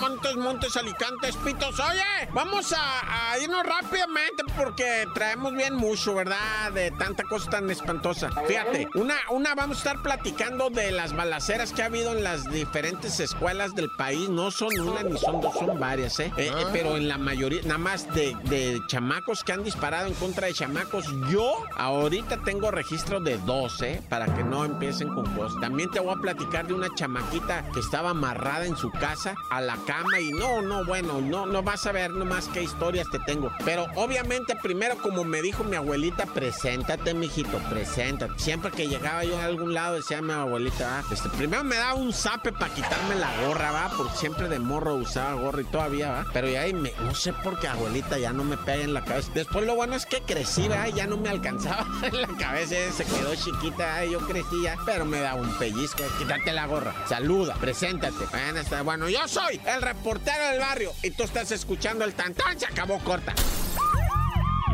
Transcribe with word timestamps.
Montes, 0.00 0.36
Montes, 0.36 0.76
Alicantes, 0.76 1.36
Pitos. 1.36 1.78
Oye, 1.80 2.02
vamos 2.32 2.74
a, 2.76 3.38
irnos 3.40 3.64
rápidamente 3.64 4.44
porque 4.56 5.06
traemos 5.14 5.54
bien 5.54 5.74
mucho, 5.74 6.14
¿verdad? 6.14 6.72
De 6.72 6.90
tanta 6.92 7.24
cosa 7.24 7.50
tan 7.50 7.70
espantosa. 7.70 8.30
Fíjate, 8.46 8.88
una, 8.94 9.16
una 9.30 9.54
vamos 9.54 9.78
a 9.78 9.80
estar 9.80 10.02
platicando 10.02 10.70
de 10.70 10.92
las 10.92 11.14
balaceras 11.14 11.72
que 11.72 11.82
ha 11.82 11.86
habido 11.86 12.12
en 12.12 12.22
las 12.22 12.50
diferentes 12.50 13.20
escuelas 13.20 13.74
del 13.74 13.90
país. 13.96 14.28
No 14.28 14.50
son 14.50 14.78
una 14.80 15.02
ni 15.02 15.18
son 15.18 15.40
dos, 15.40 15.54
son 15.54 15.78
varias, 15.80 16.20
¿eh? 16.20 16.32
eh, 16.36 16.50
eh 16.54 16.66
pero 16.72 16.96
en 16.96 17.08
la 17.08 17.18
mayoría, 17.18 17.62
nada 17.62 17.78
más 17.78 18.12
de, 18.14 18.36
de 18.44 18.80
chamacos 18.86 19.44
que 19.44 19.52
han 19.52 19.64
disparado 19.64 20.06
en 20.06 20.14
contra 20.14 20.46
de 20.46 20.54
chamacos. 20.54 21.06
Yo 21.30 21.64
ahorita 21.76 22.42
tengo 22.44 22.70
registro 22.70 23.20
de 23.20 23.38
dos, 23.38 23.80
¿eh? 23.82 24.02
Para 24.08 24.26
que 24.34 24.44
no 24.44 24.64
empiecen 24.64 25.08
con 25.14 25.24
cosas. 25.34 25.60
También 25.60 25.90
te 25.90 26.00
voy 26.00 26.14
a 26.14 26.20
platicar 26.20 26.66
de 26.66 26.74
una 26.74 26.94
chamaquita 26.94 27.64
que 27.72 27.80
estaba 27.80 28.10
amarrada 28.10 28.66
en 28.66 28.76
su 28.76 28.90
casa 28.90 29.34
a 29.50 29.60
la 29.60 29.76
cama 29.86 30.20
y 30.20 30.30
no, 30.30 30.62
no, 30.62 30.84
bueno, 30.84 31.20
no, 31.20 31.46
no 31.46 31.62
vas 31.62 31.86
a 31.86 31.92
ver 31.92 32.10
nomás 32.10 32.48
qué 32.48 32.62
historias 32.62 33.06
te 33.10 33.18
tengo. 33.20 33.50
Pero 33.64 33.86
obviamente 33.94 34.56
primero, 34.56 34.96
como 34.98 35.24
me 35.24 35.42
dijo 35.42 35.64
mi 35.64 35.76
abuelita, 35.76 36.26
preséntate, 36.26 37.14
mijito, 37.14 37.58
preséntate. 37.70 38.32
Siempre 38.38 38.70
que 38.70 38.88
llegaba 38.88 39.24
yo 39.24 39.38
a 39.38 39.44
algún 39.44 39.74
lado 39.74 39.96
decía 39.96 40.22
mi 40.22 40.32
abuelita, 40.32 40.98
ah, 40.98 41.04
este, 41.10 41.28
primero 41.30 41.64
me 41.64 41.76
daba 41.76 41.94
un 41.94 42.12
zape 42.12 42.52
para 42.52 42.72
quitarme 42.72 43.14
la 43.16 43.30
gorra, 43.46 43.72
va, 43.72 43.90
porque 43.96 44.16
siempre 44.16 44.48
de 44.48 44.58
morro 44.58 44.94
usaba 44.94 45.34
gorra 45.34 45.62
y 45.62 45.64
todavía, 45.64 46.10
va. 46.10 46.26
Pero 46.32 46.48
ya 46.48 46.62
ahí 46.62 46.72
me, 46.72 46.92
no 47.02 47.14
sé 47.14 47.32
por 47.32 47.58
qué 47.58 47.68
abuelita 47.68 48.18
ya 48.18 48.32
no 48.32 48.44
me 48.44 48.56
pega 48.56 48.82
en 48.82 48.94
la 48.94 49.04
cabeza. 49.04 49.30
Después 49.34 49.66
lo 49.66 49.74
bueno 49.74 49.96
es 49.96 50.06
que 50.06 50.20
crecí, 50.22 50.68
va, 50.68 50.88
ya 50.88 51.06
no 51.06 51.16
me 51.16 51.28
alcanzaba 51.28 51.86
en 52.02 52.20
la 52.20 52.28
cabeza, 52.28 52.76
se 52.96 53.04
quedó 53.04 53.34
chiquita, 53.34 54.04
yo 54.04 54.20
crecía, 54.20 54.76
pero 54.84 55.04
me 55.04 55.20
daba 55.20 55.40
un 55.40 55.52
pellizco, 55.58 56.02
quítate 56.18 56.52
la 56.52 56.66
gorra, 56.66 56.94
saluda, 57.06 57.54
preséntate. 57.54 58.24
Bueno, 58.30 58.60
está, 58.60 58.82
bueno 58.82 59.08
yo 59.08 59.26
soy 59.28 59.60
el 59.74 59.82
reportero 59.82 60.46
del 60.48 60.60
barrio 60.60 60.92
y 61.02 61.10
tú 61.10 61.22
estás 61.22 61.50
escuchando 61.50 62.04
el 62.04 62.14
tantán, 62.14 62.58
se 62.58 62.66
acabó 62.66 62.98
corta. 63.00 63.34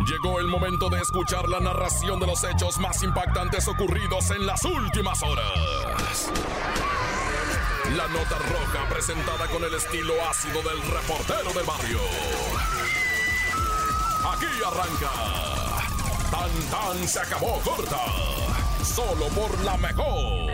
Llegó 0.07 0.41
el 0.41 0.47
momento 0.47 0.89
de 0.89 1.01
escuchar 1.01 1.49
la 1.49 1.61
narración 1.61 2.19
de 2.19 2.27
los 2.27 2.43
hechos 2.45 2.79
más 2.79 3.03
impactantes 3.03 3.69
ocurridos 3.69 4.31
en 4.31 4.47
las 4.47 4.65
últimas 4.65 5.23
horas. 5.23 6.31
La 7.97 8.09
nota 8.09 8.39
roja 8.39 8.89
presentada 8.89 9.47
con 9.49 9.65
el 9.65 9.75
estilo 9.75 10.15
ácido 10.29 10.63
del 10.63 10.83
reportero 10.83 11.53
del 11.53 11.65
barrio. 11.65 12.01
Aquí 14.33 14.47
arranca. 14.67 15.11
Tan 16.31 16.71
tan 16.71 17.09
se 17.09 17.21
acabó 17.21 17.61
corta. 17.61 17.99
Solo 18.95 19.27
por 19.29 19.61
la 19.65 19.77
mejor. 19.77 20.49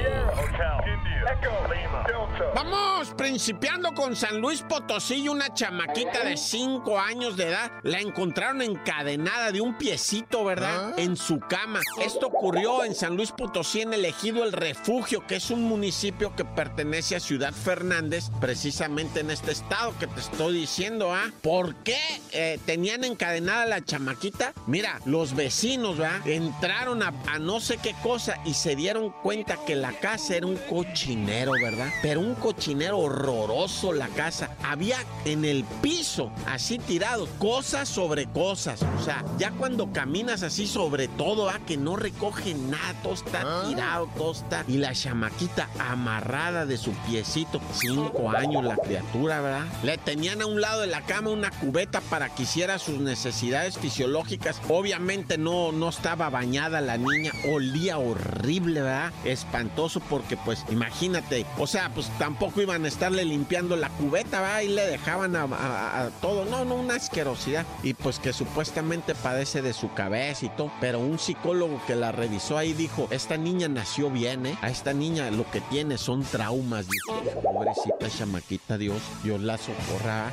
Vamos 2.55 3.15
principiando 3.17 3.95
con 3.95 4.15
San 4.17 4.41
Luis 4.41 4.63
Potosí 4.63 5.15
y 5.15 5.29
una 5.29 5.53
chamaquita 5.55 6.25
de 6.25 6.37
5 6.37 6.99
años 6.99 7.37
de 7.37 7.49
edad. 7.49 7.71
La 7.83 8.01
encontraron 8.01 8.61
encadenada 8.63 9.53
de 9.53 9.61
un 9.61 9.79
piecito, 9.79 10.45
¿verdad? 10.45 10.93
Ah. 10.93 10.95
En 10.97 11.17
su 11.17 11.39
cama. 11.41 11.81
Esto 12.01 12.27
ocurrió 12.27 12.85
en 12.85 12.95
San 12.95 13.17
Luis 13.17 13.33
Potosí, 13.33 13.83
en 13.83 13.95
el 13.95 14.05
ejido 14.05 14.45
El 14.45 14.53
Refugio, 14.53 15.27
que 15.27 15.37
es 15.37 15.51
un 15.51 15.63
municipio 15.63 16.35
que 16.35 16.45
pertenece 16.45 17.17
a 17.17 17.21
Ciudad 17.21 17.53
Fernández, 17.53 18.31
precisamente 18.41 19.21
en 19.21 19.31
este 19.31 19.53
estado 19.53 19.95
que 19.98 20.07
te 20.07 20.21
estoy 20.21 20.55
diciendo, 20.55 21.15
¿ah? 21.15 21.31
¿Por 21.43 21.75
qué 21.77 22.01
eh, 22.33 22.59
tenían 22.67 23.05
encadenada 23.05 23.67
la 23.67 23.85
chamaquita? 23.85 24.53
Mira, 24.67 25.01
los 25.05 25.35
vecinos, 25.35 25.98
¿verdad? 25.98 26.27
Entraron 26.27 27.03
a, 27.03 27.13
a 27.29 27.39
no 27.39 27.61
sé 27.61 27.79
qué 27.79 27.95
cosa 28.03 28.23
y 28.44 28.55
se 28.55 28.77
dieron 28.77 29.11
cuenta 29.11 29.56
que 29.67 29.75
la 29.75 29.92
casa 29.92 30.36
era 30.36 30.47
un 30.47 30.56
cochinero, 30.56 31.52
¿verdad? 31.52 31.89
Pero 32.02 32.20
un 32.20 32.35
cochinero 32.35 32.98
horroroso 32.98 33.92
la 33.92 34.08
casa. 34.08 34.51
Había 34.62 34.98
en 35.24 35.45
el 35.45 35.64
piso, 35.83 36.30
así 36.46 36.79
tirado, 36.79 37.27
cosas 37.39 37.89
sobre 37.89 38.27
cosas. 38.27 38.80
O 38.98 39.05
sea, 39.05 39.24
ya 39.39 39.51
cuando 39.52 39.92
caminas 39.92 40.42
así 40.42 40.67
sobre 40.67 41.08
todo, 41.08 41.48
¿ah? 41.48 41.61
que 41.67 41.77
no 41.77 41.96
recoge 41.96 42.55
nada, 42.55 42.95
todo 43.02 43.14
está 43.14 43.42
ah. 43.45 43.64
tirado, 43.68 44.08
todo 44.17 44.33
está. 44.33 44.64
Y 44.68 44.79
la 44.79 44.95
chamaquita 44.95 45.68
amarrada 45.79 46.67
de 46.67 46.79
su 46.79 46.92
piecito, 47.08 47.61
cinco 47.73 48.30
años 48.30 48.64
la 48.64 48.77
criatura, 48.77 49.40
¿verdad? 49.40 49.67
Le 49.83 49.98
tenían 49.98 50.40
a 50.40 50.46
un 50.46 50.61
lado 50.61 50.80
de 50.80 50.86
la 50.86 51.02
cama 51.02 51.30
una 51.30 51.51
cubeta 51.51 52.01
para 52.01 52.34
que 52.34 52.45
hiciera 52.45 52.79
sus 52.79 53.01
necesidades 53.01 53.79
fisiológicas. 53.79 54.61
Obviamente 54.68 55.39
no, 55.39 55.73
no 55.73 55.89
estaba 55.89 56.30
bañada 56.30 56.80
la 56.80 56.96
niña, 56.96 57.33
olía 57.52 57.98
horrible, 58.14 58.83
¿verdad? 58.83 59.13
Espantoso 59.25 60.01
porque 60.01 60.36
pues 60.36 60.64
imagínate, 60.70 61.47
o 61.58 61.67
sea, 61.67 61.91
pues 61.95 62.11
tampoco 62.19 62.63
iban 62.63 62.85
a 62.85 62.89
estarle 62.89 63.25
limpiando 63.25 63.77
la 63.77 63.89
cubeta, 63.91 64.41
¿verdad? 64.41 64.61
Y 64.63 64.69
le 64.69 64.86
dejaban 64.86 65.36
a, 65.36 66.11
todo, 66.20 66.45
no, 66.45 66.64
no, 66.64 66.77
una 66.77 66.95
asquerosidad. 66.95 67.67
Y 67.83 67.95
pues 67.95 68.19
que 68.19 68.33
supuestamente 68.33 69.14
padece 69.14 69.63
de 69.63 69.73
su 69.73 69.92
cabeza 69.92 70.47
y 70.47 70.48
todo, 70.51 70.73
pero 70.80 71.01
un 71.01 71.19
psicólogo 71.19 71.80
que 71.86 71.97
la 71.97 72.13
revisó 72.13 72.58
ahí 72.58 72.73
dijo, 72.73 73.08
esta 73.11 73.36
niña 73.36 73.69
nació 73.69 74.11
bien, 74.11 74.46
¿eh? 74.46 74.58
A 74.63 74.70
esta 74.70 74.92
niña 74.92 75.31
lo 75.31 75.51
que 75.51 75.61
tiene 75.61 75.98
son 75.98 76.23
traumas, 76.23 76.86
dijo, 76.89 77.23
pobrecita 77.42 78.08
chamaquita, 78.08 78.79
Dios, 78.79 79.01
Dios 79.23 79.41
la 79.41 79.58
socorra. 79.58 80.33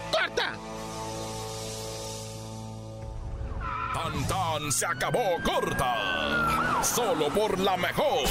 Se 4.72 4.86
acabó 4.86 5.38
corta. 5.44 6.82
Solo 6.84 7.30
por 7.30 7.60
la 7.60 7.78
mejor. 7.78 8.28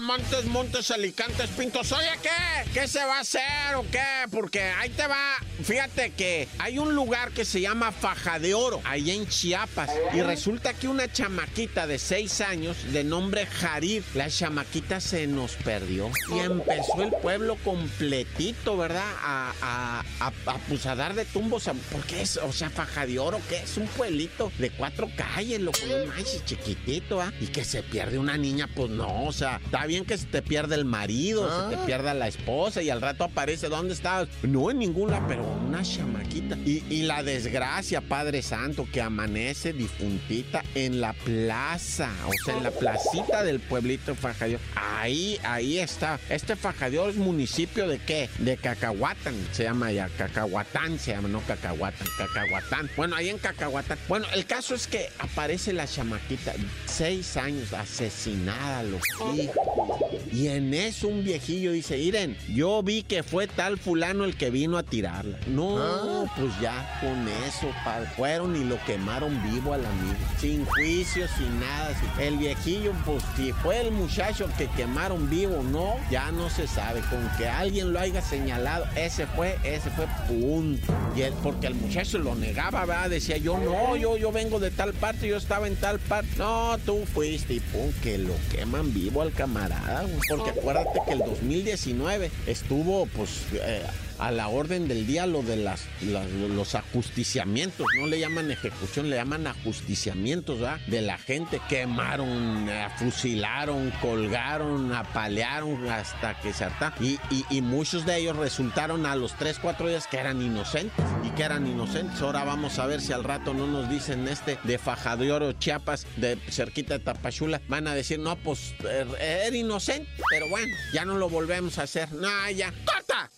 Montes, 0.00 0.44
Montes, 0.46 0.90
Alicantes, 0.90 1.50
Pintos. 1.50 1.92
Oye, 1.92 2.10
¿qué? 2.22 2.70
¿Qué 2.72 2.88
se 2.88 3.04
va 3.04 3.18
a 3.18 3.20
hacer 3.20 3.74
o 3.76 3.84
qué? 3.90 4.26
Porque 4.30 4.62
ahí 4.62 4.88
te 4.90 5.06
va. 5.06 5.36
Fíjate 5.64 6.10
que 6.10 6.48
hay 6.58 6.78
un 6.78 6.94
lugar 6.94 7.30
que 7.32 7.44
se 7.44 7.60
llama 7.60 7.92
Faja 7.92 8.38
de 8.38 8.54
Oro, 8.54 8.80
ahí 8.84 9.10
en 9.10 9.26
Chiapas. 9.26 9.90
Y 10.14 10.20
resulta 10.22 10.74
que 10.74 10.88
una 10.88 11.10
chamaquita 11.10 11.86
de 11.86 11.98
seis 11.98 12.40
años, 12.40 12.76
de 12.92 13.04
nombre 13.04 13.46
Jarir, 13.46 14.02
la 14.14 14.28
chamaquita 14.28 15.00
se 15.00 15.26
nos 15.26 15.54
perdió. 15.56 16.10
Y 16.34 16.38
empezó 16.40 17.02
el 17.02 17.12
pueblo 17.12 17.56
completito, 17.64 18.76
¿verdad? 18.76 19.02
A, 19.22 19.52
a, 19.62 20.04
a, 20.20 20.58
pues 20.68 20.86
a 20.86 20.94
dar 20.94 21.14
de 21.14 21.24
tumbos. 21.24 21.70
¿Por 21.90 22.02
qué 22.06 22.22
es? 22.22 22.36
O 22.38 22.52
sea, 22.52 22.70
Faja 22.70 23.06
de 23.06 23.18
Oro, 23.18 23.40
¿qué 23.48 23.58
es? 23.58 23.76
Un 23.76 23.86
pueblito 23.86 24.50
de 24.58 24.70
cuatro 24.70 25.08
calles, 25.16 25.60
loco. 25.60 25.78
No 25.86 26.22
chiquitito, 26.44 27.20
¿ah? 27.20 27.32
Y 27.40 27.46
que 27.46 27.64
se 27.64 27.82
pierde 27.82 28.18
una 28.18 28.36
niña, 28.36 28.68
pues 28.74 28.90
no, 28.90 29.24
o 29.24 29.32
sea, 29.32 29.60
está 29.64 29.86
bien 29.86 30.04
que 30.04 30.18
se 30.18 30.26
te 30.26 30.42
pierda 30.42 30.74
el 30.74 30.84
marido, 30.84 31.48
se 31.48 31.76
te 31.76 31.82
ah. 31.82 31.86
pierda 31.86 32.14
la 32.14 32.28
esposa 32.28 32.82
y 32.82 32.90
al 32.90 33.00
rato 33.00 33.24
aparece, 33.24 33.68
¿dónde 33.68 33.94
estabas? 33.94 34.28
No 34.42 34.70
en 34.70 34.78
ninguna, 34.78 35.26
pero 35.26 35.51
una 35.52 35.82
chamaquita. 35.82 36.56
Y, 36.64 37.02
la 37.02 37.22
desgracia, 37.22 38.00
Padre 38.00 38.42
Santo, 38.42 38.86
que 38.92 39.00
amanece 39.00 39.72
difuntita 39.72 40.62
en 40.74 41.00
la 41.00 41.12
plaza, 41.12 42.10
o 42.26 42.32
sea, 42.44 42.56
en 42.56 42.62
la 42.62 42.70
placita 42.70 43.42
del 43.42 43.60
pueblito 43.60 44.14
Fajador. 44.14 44.60
Ahí, 44.74 45.38
ahí 45.42 45.78
está. 45.78 46.18
Este 46.28 46.56
Fajador 46.56 47.10
es 47.10 47.16
municipio 47.16 47.88
de 47.88 47.98
qué? 47.98 48.28
De 48.38 48.56
Cacahuatán, 48.56 49.34
se 49.52 49.64
llama 49.64 49.92
ya, 49.92 50.08
Cacahuatán 50.08 50.98
se 50.98 51.12
llama, 51.12 51.28
no 51.28 51.40
Cacahuatán, 51.40 52.06
Cacahuatán. 52.16 52.90
Bueno, 52.96 53.16
ahí 53.16 53.28
en 53.28 53.38
Cacahuatán. 53.38 53.98
Bueno, 54.08 54.26
el 54.34 54.46
caso 54.46 54.74
es 54.74 54.86
que 54.86 55.08
aparece 55.18 55.72
la 55.72 55.86
chamaquita, 55.86 56.54
seis 56.86 57.36
años, 57.36 57.72
asesinada, 57.72 58.82
los 58.82 59.02
hijos. 59.34 60.01
Y 60.32 60.48
en 60.48 60.72
eso 60.72 61.08
un 61.08 61.24
viejillo 61.24 61.72
dice, 61.72 61.98
miren, 61.98 62.38
yo 62.48 62.82
vi 62.82 63.02
que 63.02 63.22
fue 63.22 63.46
tal 63.46 63.78
fulano 63.78 64.24
el 64.24 64.34
que 64.34 64.48
vino 64.48 64.78
a 64.78 64.82
tirarla. 64.82 65.38
No, 65.46 65.76
ah. 65.78 66.24
pues 66.38 66.58
ya 66.58 66.98
con 67.02 67.28
eso, 67.46 67.70
padre. 67.84 68.08
Fueron 68.16 68.56
y 68.56 68.64
lo 68.64 68.82
quemaron 68.86 69.42
vivo 69.50 69.74
al 69.74 69.84
amigo. 69.84 70.16
Sin 70.40 70.64
juicio, 70.64 71.26
sin 71.36 71.60
nada. 71.60 71.94
El 72.18 72.38
viejillo, 72.38 72.92
pues 73.04 73.22
si 73.36 73.52
fue 73.52 73.82
el 73.82 73.92
muchacho 73.92 74.48
que 74.56 74.68
quemaron 74.68 75.28
vivo, 75.28 75.62
no, 75.62 75.96
ya 76.10 76.32
no 76.32 76.48
se 76.48 76.66
sabe. 76.66 77.00
Con 77.10 77.28
que 77.36 77.46
alguien 77.46 77.92
lo 77.92 78.00
haya 78.00 78.22
señalado, 78.22 78.86
ese 78.96 79.26
fue, 79.26 79.58
ese 79.64 79.90
fue 79.90 80.06
punto. 80.28 80.94
Y 81.14 81.22
él, 81.22 81.34
porque 81.42 81.66
el 81.66 81.74
muchacho 81.74 82.18
lo 82.18 82.34
negaba, 82.34 82.86
¿verdad? 82.86 83.10
Decía 83.10 83.36
yo, 83.36 83.58
no, 83.58 83.96
yo, 83.96 84.16
yo 84.16 84.32
vengo 84.32 84.58
de 84.60 84.70
tal 84.70 84.94
parte, 84.94 85.28
yo 85.28 85.36
estaba 85.36 85.66
en 85.66 85.76
tal 85.76 85.98
parte. 85.98 86.30
No, 86.38 86.78
tú 86.86 87.04
fuiste 87.12 87.54
y 87.54 87.60
pum, 87.60 87.92
que 88.02 88.16
lo 88.16 88.32
queman 88.50 88.94
vivo 88.94 89.20
al 89.20 89.32
camarada 89.32 90.06
porque 90.28 90.50
acuérdate 90.50 91.00
que 91.06 91.12
el 91.12 91.18
2019 91.20 92.30
estuvo, 92.46 93.06
pues, 93.06 93.30
eh, 93.54 93.82
a 94.22 94.30
la 94.30 94.46
orden 94.46 94.86
del 94.86 95.04
día 95.04 95.26
lo 95.26 95.42
de 95.42 95.56
las, 95.56 95.86
los 96.00 96.76
ajusticiamientos. 96.76 97.88
No 97.98 98.06
le 98.06 98.20
llaman 98.20 98.52
ejecución, 98.52 99.10
le 99.10 99.16
llaman 99.16 99.48
ajusticiamientos 99.48 100.60
¿verdad? 100.60 100.80
de 100.86 101.02
la 101.02 101.18
gente. 101.18 101.60
Quemaron, 101.68 102.68
eh, 102.68 102.86
fusilaron, 102.98 103.90
colgaron, 104.00 104.92
apalearon 104.92 105.88
hasta 105.90 106.40
que 106.40 106.52
se 106.52 106.64
harta. 106.64 106.94
Y, 107.00 107.18
muchos 107.62 108.04
de 108.06 108.18
ellos 108.18 108.36
resultaron 108.36 109.06
a 109.06 109.16
los 109.16 109.34
3, 109.36 109.58
4 109.60 109.88
días 109.88 110.06
que 110.06 110.18
eran 110.18 110.42
inocentes 110.42 111.04
y 111.24 111.30
que 111.30 111.42
eran 111.42 111.66
inocentes. 111.66 112.20
Ahora 112.20 112.44
vamos 112.44 112.78
a 112.78 112.86
ver 112.86 113.00
si 113.00 113.12
al 113.12 113.24
rato 113.24 113.54
no 113.54 113.66
nos 113.66 113.88
dicen 113.88 114.28
este 114.28 114.58
de 114.62 114.78
Faja 114.78 115.16
de 115.16 115.32
Oro, 115.32 115.52
Chiapas, 115.52 116.06
de 116.16 116.38
cerquita 116.50 116.98
de 116.98 117.04
Tapachula. 117.04 117.60
Van 117.68 117.88
a 117.88 117.94
decir, 117.94 118.18
no, 118.18 118.36
pues 118.36 118.74
er, 118.88 119.06
era 119.20 119.56
inocente, 119.56 120.08
pero 120.30 120.48
bueno, 120.48 120.74
ya 120.92 121.04
no 121.04 121.16
lo 121.16 121.28
volvemos 121.28 121.78
a 121.78 121.84
hacer. 121.84 122.12
No, 122.12 122.28
ya. 122.50 122.72
¡Corta! 122.84 123.30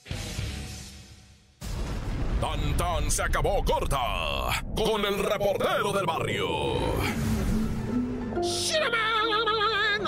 Tan 2.76 3.10
se 3.10 3.22
acabó 3.22 3.64
corta 3.64 4.62
con 4.76 5.02
el 5.06 5.18
reportero 5.18 5.94
del 5.94 6.04
barrio. 6.04 6.46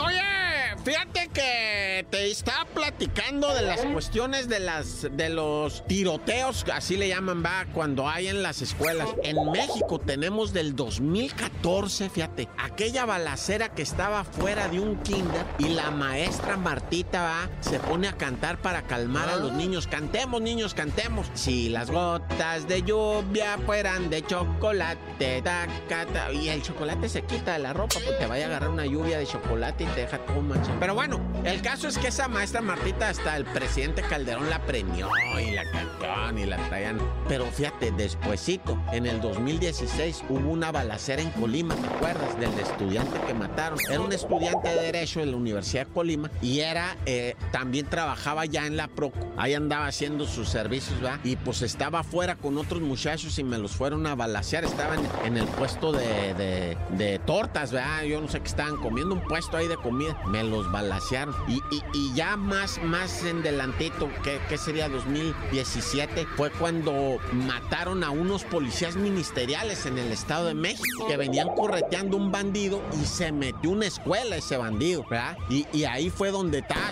Oye, 0.05 0.77
fíjate 0.85 1.29
que 1.33 2.07
te 2.11 2.31
estaba 2.31 2.66
platicando 2.97 3.53
de 3.53 3.63
las 3.63 3.81
cuestiones 3.83 4.49
de 4.49 4.59
las 4.59 5.07
de 5.13 5.29
los 5.29 5.87
tiroteos, 5.87 6.65
así 6.73 6.97
le 6.97 7.09
llaman, 7.09 7.45
va, 7.45 7.67
cuando 7.75 8.09
hay 8.09 8.29
en 8.29 8.43
las 8.43 8.63
escuelas. 8.63 9.09
En 9.23 9.51
México 9.51 9.99
tenemos 9.99 10.55
del 10.55 10.75
2014, 10.75 12.09
fíjate, 12.09 12.49
aquella 12.57 13.05
balacera 13.05 13.69
que 13.69 13.83
estaba 13.83 14.25
fuera 14.25 14.69
de 14.69 14.81
un 14.81 14.97
kinder 15.03 15.45
y 15.59 15.69
la 15.69 15.91
maestra 15.91 16.57
Martita 16.57 17.23
va, 17.23 17.51
se 17.61 17.79
pone 17.81 18.09
a 18.09 18.15
cantar 18.15 18.63
para 18.63 18.83
calmar 18.83 19.29
a 19.29 19.37
los 19.37 19.53
ah. 19.53 19.57
niños. 19.57 19.87
Cantemos, 19.87 20.41
niños, 20.41 20.73
cantemos. 20.73 21.27
Si 21.35 21.69
las 21.69 21.91
gotas 21.91 22.67
de 22.67 22.83
lluvia 22.83 23.59
fueran 23.67 24.09
de 24.09 24.25
chocolate, 24.25 25.43
taca, 25.43 26.33
y 26.33 26.49
el 26.49 26.63
chocolate 26.63 27.11
se 27.11 27.23
quita 27.23 27.53
de 27.53 27.59
la 27.59 27.75
ropa, 27.75 27.97
porque 28.03 28.17
te 28.19 28.27
vaya 28.27 28.47
a 28.47 28.49
agarrar 28.49 28.71
una 28.71 28.87
lluvia 28.87 29.19
de 29.19 29.27
chocolate 29.27 29.85
y 29.85 29.87
te 29.89 30.01
deja 30.03 30.19
todo 30.19 30.41
manchado. 30.41 30.79
Pero 30.81 30.95
bueno, 30.95 31.21
el 31.45 31.61
caso 31.61 31.89
es 31.89 31.99
que 31.99 32.09
esa 32.09 32.29
maestra 32.29 32.63
Martita 32.63 32.86
hasta 32.95 33.37
el 33.37 33.45
presidente 33.45 34.03
Calderón 34.03 34.49
la 34.49 34.63
premió 34.65 35.11
y 35.41 35.51
la 35.51 35.65
cantó 35.71 35.97
y 36.37 36.45
la 36.45 36.57
traían. 36.69 36.99
Pero 37.29 37.47
fíjate, 37.47 37.91
despuesito, 37.93 38.79
en 38.93 39.07
el 39.07 39.21
2016 39.21 40.25
hubo 40.29 40.51
una 40.51 40.73
balacera 40.73 41.23
en 41.23 41.31
Colima, 41.31 41.75
¿te 41.75 41.87
acuerdas? 41.87 42.39
Del 42.39 42.53
estudiante 42.59 43.19
que 43.27 43.35
mataron. 43.35 43.79
Era 43.89 44.01
un 44.01 44.13
estudiante 44.13 44.69
de 44.69 44.83
Derecho 44.83 45.21
en 45.21 45.31
la 45.31 45.37
Universidad 45.37 45.87
de 45.87 45.93
Colima 45.93 46.31
y 46.43 46.61
era, 46.61 46.97
eh, 47.07 47.37
también 47.53 47.87
trabajaba 47.87 48.45
ya 48.45 48.67
en 48.67 48.77
la 48.77 48.89
PROCO. 48.89 49.33
Ahí 49.37 49.55
andaba 49.55 49.87
haciendo 49.87 50.27
sus 50.27 50.49
servicios, 50.49 51.05
¿va? 51.05 51.19
Y 51.25 51.37
pues 51.37 51.63
estaba 51.63 52.01
afuera 52.01 52.37
con 52.37 52.59
otros 52.59 52.81
muchachos 52.81 53.39
y 53.39 53.45
me 53.45 53.59
los 53.59 53.73
fueron 53.73 54.07
a 54.07 54.15
balasear. 54.15 54.65
Estaban 54.65 55.01
en 55.25 55.37
el 55.37 55.47
puesto 55.47 55.93
de, 55.93 56.77
de, 56.91 57.19
tortas, 57.21 57.73
¿verdad? 57.73 58.03
Yo 58.03 58.21
no 58.21 58.29
sé 58.29 58.41
qué 58.41 58.49
estaban 58.49 58.77
comiendo, 58.77 59.15
un 59.15 59.23
puesto 59.23 59.57
ahí 59.57 59.69
de 59.69 59.77
comida. 59.77 60.19
Me 60.29 60.43
los 60.43 60.71
balasearon. 60.71 61.35
y, 61.49 61.61
y, 61.93 62.15
ya 62.15 62.37
más, 62.37 62.76
más 62.83 63.25
en 63.25 63.43
delantito, 63.43 64.09
que, 64.23 64.59
sería 64.59 64.89
2017, 64.89 66.27
fue 66.37 66.51
cuando 66.51 67.19
mataron 67.33 68.03
a 68.05 68.11
unos 68.11 68.45
policías 68.45 68.97
ministeriales 68.97 69.87
en 69.87 69.99
el 69.99 70.13
Estado 70.13 70.47
de 70.47 70.55
México 70.55 71.07
que 71.07 71.17
venían 71.17 71.49
correteando 71.49 72.17
un 72.17 72.33
bandido 72.33 72.83
y 73.01 73.05
se 73.05 73.33
metió 73.33 73.71
una 73.71 73.87
escuela 73.87 74.37
ese 74.37 74.57
bandido, 74.57 75.05
¿verdad? 75.09 75.37
Y, 75.49 75.85
ahí 75.85 76.11
fue 76.11 76.31
donde 76.31 76.63
ta, 76.63 76.91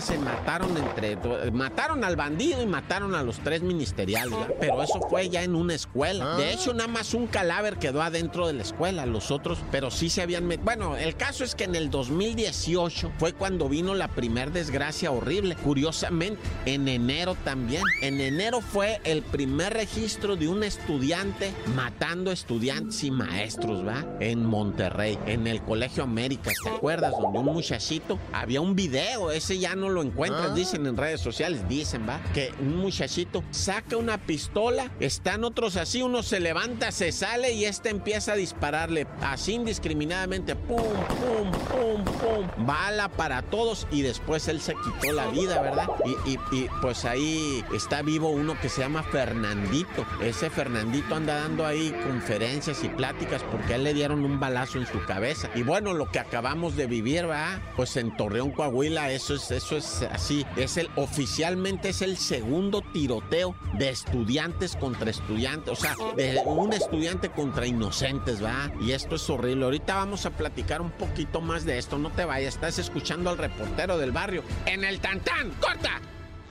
se 0.00 0.18
mataron 0.18 0.76
entre, 0.76 1.16
mataron 1.50 2.04
al 2.04 2.16
bandido 2.16 2.62
y 2.62 2.66
mataron 2.66 3.14
a 3.14 3.22
los 3.22 3.38
tres 3.40 3.62
ministeriales, 3.62 4.36
¿verdad? 4.36 4.54
Pero 4.60 4.82
eso 4.82 5.00
fue 5.08 5.28
ya 5.28 5.42
en 5.42 5.54
una 5.54 5.74
escuela. 5.74 6.36
De 6.36 6.52
hecho, 6.52 6.72
nada 6.74 6.88
más 6.88 7.14
un 7.14 7.26
cadáver 7.26 7.78
quedó 7.78 8.02
adentro 8.02 8.46
de 8.46 8.54
la 8.54 8.62
escuela, 8.62 9.06
los 9.06 9.30
otros, 9.30 9.58
pero 9.70 9.90
sí 9.90 10.08
se 10.10 10.22
habían 10.22 10.46
metido. 10.46 10.64
Bueno, 10.64 10.96
el 10.96 11.16
caso 11.16 11.44
es 11.44 11.54
que 11.54 11.64
en 11.64 11.74
el 11.74 11.90
2018 11.90 13.12
fue 13.18 13.32
cuando 13.32 13.68
vino 13.68 13.94
la 13.94 14.08
primer 14.08 14.52
desgracia 14.52 15.10
horrible. 15.10 15.56
Curiosamente, 15.56 16.40
en 16.66 16.88
enero 16.88 17.36
también. 17.44 17.82
En 18.00 18.20
enero 18.20 18.60
fue 18.60 19.00
el 19.04 19.22
primer 19.22 19.72
registro 19.72 20.36
de 20.36 20.48
un 20.48 20.62
estudiante 20.64 21.52
matando 21.74 22.30
estudiantes 22.30 23.02
y 23.04 23.10
maestros, 23.10 23.86
¿va? 23.86 24.04
En 24.20 24.44
Monterrey, 24.44 25.18
en 25.26 25.46
el 25.46 25.62
Colegio 25.62 26.02
América, 26.02 26.50
¿te 26.62 26.70
acuerdas? 26.70 27.12
Donde 27.20 27.38
un 27.38 27.46
muchachito, 27.46 28.18
había 28.32 28.60
un 28.60 28.74
video, 28.74 29.30
ese 29.30 29.58
ya 29.58 29.74
no 29.74 29.83
lo 29.88 30.02
encuentras, 30.02 30.50
ah. 30.50 30.54
dicen 30.54 30.86
en 30.86 30.96
redes 30.96 31.20
sociales, 31.20 31.68
dicen, 31.68 32.06
¿va? 32.08 32.20
Que 32.32 32.52
un 32.60 32.76
muchachito 32.76 33.42
saca 33.50 33.96
una 33.96 34.18
pistola, 34.18 34.90
están 35.00 35.44
otros 35.44 35.76
así, 35.76 36.02
uno 36.02 36.22
se 36.22 36.40
levanta, 36.40 36.92
se 36.92 37.12
sale 37.12 37.52
y 37.52 37.64
este 37.64 37.90
empieza 37.90 38.32
a 38.32 38.36
dispararle 38.36 39.06
así 39.20 39.54
indiscriminadamente, 39.54 40.56
pum, 40.56 40.78
pum, 40.78 41.50
pum, 41.70 42.04
pum, 42.04 42.66
bala 42.66 43.08
para 43.08 43.42
todos 43.42 43.86
y 43.90 44.02
después 44.02 44.48
él 44.48 44.60
se 44.60 44.74
quitó 44.74 45.12
la 45.12 45.26
vida, 45.28 45.60
¿verdad? 45.60 45.88
Y, 46.26 46.68
pues 46.80 47.04
ahí 47.04 47.64
está 47.74 48.02
vivo 48.02 48.30
uno 48.30 48.58
que 48.60 48.68
se 48.68 48.80
llama 48.80 49.02
Fernandito. 49.02 50.06
Ese 50.20 50.50
Fernandito 50.50 51.14
anda 51.14 51.36
dando 51.36 51.66
ahí 51.66 51.94
conferencias 52.06 52.82
y 52.84 52.88
pláticas 52.88 53.42
porque 53.50 53.74
a 53.74 53.76
él 53.76 53.84
le 53.84 53.94
dieron 53.94 54.24
un 54.24 54.40
balazo 54.40 54.78
en 54.78 54.86
su 54.86 55.04
cabeza. 55.04 55.50
Y 55.54 55.62
bueno, 55.62 55.94
lo 55.94 56.10
que 56.10 56.18
acabamos 56.18 56.76
de 56.76 56.86
vivir, 56.86 57.26
¿verdad? 57.26 57.60
Pues 57.76 57.96
en 57.96 58.16
Torreón, 58.16 58.50
Coahuila, 58.50 59.10
eso 59.10 59.34
es, 59.34 59.50
eso 59.50 59.73
es 59.76 60.02
así. 60.02 60.46
Es 60.56 60.76
el, 60.76 60.90
oficialmente 60.96 61.90
es 61.90 62.02
el 62.02 62.16
segundo 62.16 62.82
tiroteo 62.92 63.54
de 63.74 63.90
estudiantes 63.90 64.76
contra 64.76 65.10
estudiantes. 65.10 65.72
O 65.72 65.76
sea, 65.76 65.96
de 66.16 66.42
un 66.44 66.72
estudiante 66.72 67.30
contra 67.30 67.66
inocentes, 67.66 68.40
¿verdad? 68.40 68.72
Y 68.80 68.92
esto 68.92 69.16
es 69.16 69.28
horrible. 69.30 69.64
Ahorita 69.64 69.94
vamos 69.94 70.26
a 70.26 70.30
platicar 70.30 70.80
un 70.80 70.90
poquito 70.90 71.40
más 71.40 71.64
de 71.64 71.78
esto. 71.78 71.98
No 71.98 72.10
te 72.10 72.24
vayas, 72.24 72.54
estás 72.54 72.78
escuchando 72.78 73.30
al 73.30 73.38
reportero 73.38 73.98
del 73.98 74.12
barrio 74.12 74.42
en 74.66 74.84
el 74.84 75.00
Tantán. 75.00 75.50
¡Corta! 75.60 76.00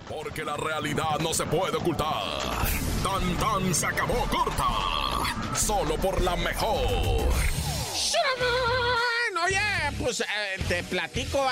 Porque 0.09 0.43
la 0.43 0.57
realidad 0.57 1.19
no 1.21 1.33
se 1.33 1.45
puede 1.45 1.77
ocultar. 1.77 2.23
Tan 3.03 3.37
tan 3.37 3.73
se 3.73 3.85
acabó 3.85 4.25
corta. 4.29 5.55
Solo 5.55 5.95
por 5.95 6.21
la 6.21 6.35
mejor. 6.35 6.77
Oye, 9.45 9.59
pues 9.99 10.21
eh, 10.21 10.63
te 10.69 10.83
platico, 10.83 11.45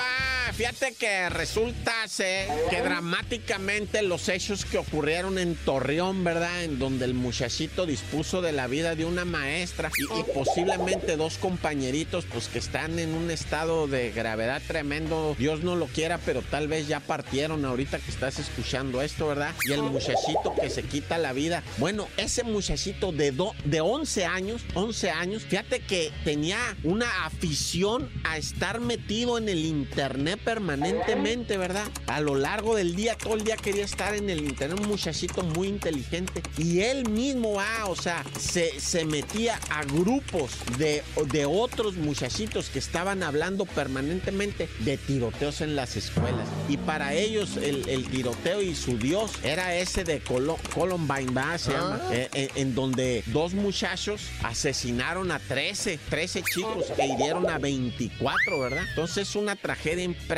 fíjate 0.56 0.94
que 0.94 1.28
resulta 1.30 1.92
que 2.16 2.82
dramáticamente 2.82 4.02
los 4.02 4.28
hechos 4.28 4.64
que 4.64 4.78
ocurrieron 4.78 5.38
en 5.38 5.54
Torreón, 5.54 6.24
¿verdad? 6.24 6.64
En 6.64 6.78
donde 6.78 7.04
el 7.04 7.14
muchachito 7.14 7.86
dispuso 7.86 8.42
de 8.42 8.52
la 8.52 8.66
vida 8.66 8.94
de 8.94 9.04
una 9.04 9.24
maestra 9.24 9.90
y, 9.98 10.32
posiblemente 10.32 11.16
dos 11.16 11.38
compañeritos, 11.38 12.24
pues 12.30 12.48
que 12.48 12.58
están 12.58 12.98
en 12.98 13.14
un 13.14 13.30
estado 13.30 13.86
de 13.86 14.10
gravedad 14.10 14.60
tremendo. 14.66 15.36
Dios 15.38 15.62
no 15.62 15.76
lo 15.76 15.86
quiera, 15.86 16.18
pero 16.18 16.42
tal 16.42 16.68
vez 16.68 16.88
ya 16.88 17.00
partieron 17.00 17.64
ahorita 17.64 17.98
que 17.98 18.10
estás 18.10 18.38
escuchando 18.38 19.00
esto, 19.00 19.28
¿verdad? 19.28 19.54
Y 19.68 19.72
el 19.72 19.82
muchachito 19.82 20.54
que 20.60 20.70
se 20.70 20.82
quita 20.82 21.18
la 21.18 21.32
vida. 21.32 21.62
Bueno, 21.78 22.08
ese 22.16 22.42
muchachito 22.42 23.12
de, 23.12 23.32
de 23.64 23.80
11 23.80 24.24
años, 24.24 24.62
11 24.74 25.10
años, 25.10 25.44
fíjate 25.44 25.80
que 25.80 26.10
tenía 26.24 26.58
una 26.82 27.24
afición 27.24 28.10
a 28.24 28.38
estar 28.38 28.80
metido 28.80 29.38
en 29.38 29.48
el 29.48 29.64
internet 29.64 30.40
permanentemente, 30.44 31.56
¿verdad? 31.56 31.84
A 32.06 32.20
lo 32.20 32.34
largo 32.34 32.74
del 32.74 32.94
día, 32.96 33.16
todo 33.16 33.34
el 33.34 33.44
día 33.44 33.56
quería 33.56 33.84
estar 33.84 34.14
en 34.14 34.30
el 34.30 34.40
internet, 34.40 34.80
un 34.80 34.88
muchachito 34.88 35.42
muy 35.42 35.68
inteligente. 35.68 36.42
Y 36.58 36.80
él 36.80 37.08
mismo, 37.08 37.60
ah, 37.60 37.86
o 37.86 37.96
sea, 37.96 38.24
se, 38.38 38.80
se 38.80 39.04
metía 39.04 39.58
a 39.70 39.84
grupos 39.84 40.52
de, 40.78 41.02
de 41.30 41.46
otros 41.46 41.96
muchachitos 41.96 42.68
que 42.68 42.78
estaban 42.78 43.22
hablando 43.22 43.64
permanentemente 43.64 44.68
de 44.80 44.96
tiroteos 44.96 45.60
en 45.60 45.76
las 45.76 45.96
escuelas. 45.96 46.48
Y 46.68 46.76
para 46.76 47.14
ellos 47.14 47.56
el, 47.56 48.06
tiroteo 48.10 48.60
y 48.60 48.74
su 48.74 48.98
dios 48.98 49.32
era 49.42 49.74
ese 49.76 50.04
de 50.04 50.20
Columbine, 50.20 51.32
¿va? 51.32 51.56
Se 51.58 51.72
llama, 51.72 52.00
ah. 52.02 52.10
eh, 52.12 52.28
eh, 52.34 52.48
en 52.56 52.74
donde 52.74 53.22
dos 53.26 53.54
muchachos 53.54 54.22
asesinaron 54.42 55.30
a 55.30 55.38
13, 55.38 55.98
13 56.08 56.42
chicos 56.42 56.86
e 56.98 57.06
hirieron 57.06 57.48
a 57.48 57.58
20 57.58 57.82
24, 57.98 58.60
¿verdad? 58.60 58.84
Entonces 58.88 59.28
es 59.28 59.36
una 59.36 59.56
tragedia 59.56 60.04
impresionante 60.04 60.31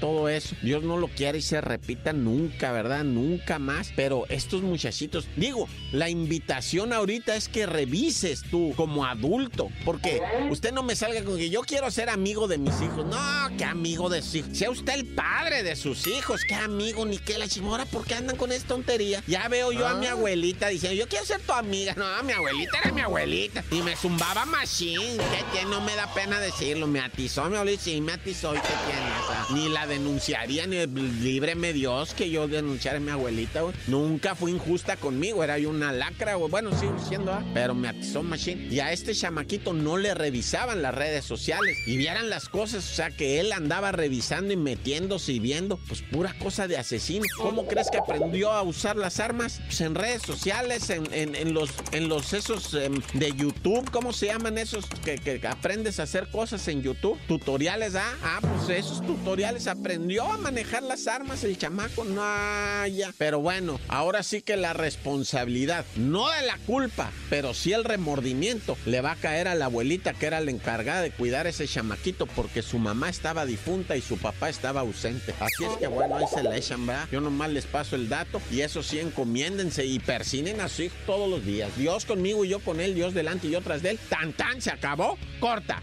todo 0.00 0.28
eso. 0.28 0.56
Dios 0.62 0.82
no 0.82 0.96
lo 0.96 1.08
quiera 1.08 1.36
y 1.36 1.42
se 1.42 1.60
repita 1.60 2.12
nunca, 2.12 2.72
¿verdad? 2.72 3.04
Nunca 3.04 3.58
más. 3.58 3.92
Pero 3.94 4.24
estos 4.28 4.62
muchachitos, 4.62 5.28
digo, 5.36 5.68
la 5.92 6.08
invitación 6.08 6.92
ahorita 6.92 7.36
es 7.36 7.48
que 7.48 7.66
revises 7.66 8.42
tú 8.50 8.72
como 8.76 9.04
adulto, 9.04 9.68
porque 9.84 10.22
usted 10.50 10.72
no 10.72 10.82
me 10.82 10.96
salga 10.96 11.22
con 11.22 11.36
que 11.36 11.50
yo 11.50 11.60
quiero 11.60 11.90
ser 11.90 12.08
amigo 12.08 12.48
de 12.48 12.58
mis 12.58 12.80
hijos. 12.80 13.06
No, 13.06 13.56
qué 13.58 13.64
amigo 13.64 14.08
de 14.08 14.22
sus 14.22 14.36
hijos. 14.36 14.56
Sea 14.56 14.70
usted 14.70 14.94
el 14.94 15.06
padre 15.06 15.62
de 15.62 15.76
sus 15.76 16.06
hijos, 16.06 16.40
qué 16.48 16.54
amigo, 16.54 17.04
ni 17.04 17.18
qué 17.18 17.38
la 17.38 17.46
chimora, 17.46 17.84
¿por 17.84 18.04
qué 18.06 18.14
andan 18.14 18.36
con 18.36 18.52
esta 18.52 18.68
tontería? 18.68 19.22
Ya 19.26 19.48
veo 19.48 19.72
yo 19.72 19.86
a 19.86 19.94
mi 19.94 20.06
ah. 20.06 20.12
abuelita 20.12 20.68
diciendo, 20.68 20.98
yo 20.98 21.08
quiero 21.08 21.26
ser 21.26 21.40
tu 21.40 21.52
amiga. 21.52 21.94
No, 21.96 22.22
mi 22.22 22.32
abuelita 22.32 22.78
era 22.82 22.92
mi 22.92 23.02
abuelita. 23.02 23.64
Y 23.70 23.82
me 23.82 23.96
zumbaba 23.96 24.46
machine. 24.46 25.18
Que 25.52 25.64
no 25.64 25.80
me 25.80 25.94
da 25.96 26.12
pena 26.14 26.38
de 26.38 26.46
decirlo, 26.46 26.86
me 26.86 27.00
atizó, 27.00 27.50
me 27.50 27.58
olvidó, 27.58 27.80
sí, 27.80 28.00
me 28.00 28.12
atizó, 28.12 28.54
¿y 28.54 28.58
qué 28.58 28.68
tiene? 28.86 29.09
Ni 29.54 29.68
la 29.68 29.86
denunciaría, 29.86 30.66
ni 30.66 30.86
líbreme 30.86 31.72
Dios 31.72 32.14
que 32.14 32.30
yo 32.30 32.48
denunciara 32.48 32.98
a 32.98 33.00
mi 33.00 33.10
abuelita. 33.10 33.62
Nunca 33.86 34.34
fue 34.34 34.50
injusta 34.50 34.96
conmigo, 34.96 35.42
era 35.42 35.58
yo 35.58 35.70
una 35.70 35.92
lacra, 35.92 36.34
güey. 36.34 36.50
Bueno, 36.50 36.78
sigo 36.78 36.98
siendo, 36.98 37.32
¿ah? 37.32 37.44
pero 37.54 37.74
me 37.74 37.88
atizó 37.88 38.22
machine. 38.22 38.68
Y 38.70 38.80
a 38.80 38.92
este 38.92 39.14
chamaquito 39.14 39.72
no 39.72 39.96
le 39.96 40.14
revisaban 40.14 40.82
las 40.82 40.94
redes 40.94 41.24
sociales 41.24 41.76
y 41.86 41.96
vieran 41.96 42.30
las 42.30 42.48
cosas, 42.48 42.88
o 42.90 42.94
sea, 42.94 43.10
que 43.10 43.40
él 43.40 43.52
andaba 43.52 43.92
revisando 43.92 44.52
y 44.52 44.56
metiéndose 44.56 45.32
y 45.32 45.40
viendo, 45.40 45.78
pues 45.88 46.02
pura 46.02 46.34
cosa 46.38 46.68
de 46.68 46.76
asesino. 46.76 47.24
¿Cómo 47.38 47.66
crees 47.66 47.90
que 47.90 47.98
aprendió 47.98 48.52
a 48.52 48.62
usar 48.62 48.96
las 48.96 49.20
armas? 49.20 49.60
Pues 49.66 49.80
en 49.80 49.94
redes 49.94 50.22
sociales, 50.22 50.90
en, 50.90 51.54
los, 51.54 51.70
en 51.92 52.08
los 52.08 52.32
esos 52.32 52.74
em, 52.74 53.00
de 53.14 53.32
YouTube, 53.32 53.90
¿cómo 53.90 54.12
se 54.12 54.26
llaman 54.26 54.58
esos 54.58 54.86
que, 55.04 55.16
que, 55.16 55.40
aprendes 55.46 56.00
a 56.00 56.04
hacer 56.04 56.28
cosas 56.30 56.66
en 56.68 56.82
YouTube? 56.82 57.18
Tutoriales, 57.26 57.94
¿ah? 57.94 58.14
Ah, 58.22 58.38
pues 58.40 58.78
esos 58.78 58.99
tutoriales 59.02 59.66
aprendió 59.66 60.24
a 60.24 60.38
manejar 60.38 60.82
las 60.82 61.06
armas 61.06 61.44
el 61.44 61.58
chamaco, 61.58 62.04
no, 62.04 62.86
ya. 62.86 63.12
Pero 63.18 63.40
bueno, 63.40 63.80
ahora 63.88 64.22
sí 64.22 64.42
que 64.42 64.56
la 64.56 64.72
responsabilidad, 64.72 65.84
no 65.96 66.28
de 66.28 66.46
la 66.46 66.58
culpa, 66.66 67.10
pero 67.28 67.54
sí 67.54 67.72
el 67.72 67.84
remordimiento, 67.84 68.76
le 68.86 69.00
va 69.00 69.12
a 69.12 69.16
caer 69.16 69.48
a 69.48 69.54
la 69.54 69.66
abuelita 69.66 70.12
que 70.14 70.26
era 70.26 70.40
la 70.40 70.50
encargada 70.50 71.02
de 71.02 71.10
cuidar 71.10 71.46
ese 71.46 71.66
chamaquito 71.66 72.26
porque 72.26 72.62
su 72.62 72.78
mamá 72.78 73.08
estaba 73.08 73.46
difunta 73.46 73.96
y 73.96 74.02
su 74.02 74.18
papá 74.18 74.48
estaba 74.48 74.80
ausente. 74.80 75.34
Así 75.40 75.64
es 75.64 75.76
que 75.78 75.86
bueno, 75.86 76.16
ahí 76.16 76.26
se 76.32 76.42
le 76.42 76.56
echan, 76.56 76.86
¿verdad? 76.86 77.08
Yo 77.10 77.20
nomás 77.20 77.50
les 77.50 77.66
paso 77.66 77.96
el 77.96 78.08
dato 78.08 78.40
y 78.50 78.60
eso 78.60 78.82
sí, 78.82 78.98
encomiéndense 78.98 79.84
y 79.84 79.98
persinen 79.98 80.60
a 80.60 80.68
su 80.68 80.82
hijo 80.82 80.96
todos 81.06 81.28
los 81.28 81.44
días. 81.44 81.76
Dios 81.76 82.04
conmigo 82.04 82.44
y 82.44 82.48
yo 82.48 82.60
con 82.60 82.80
él, 82.80 82.94
Dios 82.94 83.14
delante 83.14 83.46
y 83.46 83.50
yo 83.50 83.60
tras 83.60 83.82
de 83.82 83.90
él. 83.90 83.98
Tan 84.08 84.32
tan, 84.32 84.60
se 84.60 84.70
acabó. 84.70 85.18
Corta. 85.38 85.82